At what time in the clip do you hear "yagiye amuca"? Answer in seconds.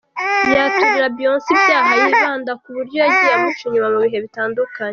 3.03-3.63